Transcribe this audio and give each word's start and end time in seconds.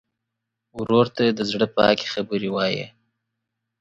ورور 0.77 1.07
ته 1.15 1.23
د 1.27 1.39
زړه 1.51 1.67
پاکې 1.75 2.07
خبرې 2.13 2.49
وایې. 2.55 2.85